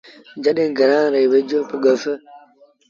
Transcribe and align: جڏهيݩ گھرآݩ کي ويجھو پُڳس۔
جڏهيݩ 0.43 0.75
گھرآݩ 0.77 1.11
کي 1.13 1.23
ويجھو 1.31 1.59
پُڳس۔ 1.69 2.03